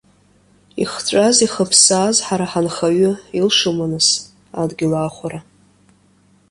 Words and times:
Ихҵәаз-ихыԥсааз 0.81 2.17
ҳара 2.25 2.45
ҳанхаҩы 2.51 3.11
илшома 3.39 3.87
нас, 3.91 4.07
адгьыл 4.61 4.93
аахәара? 5.01 5.39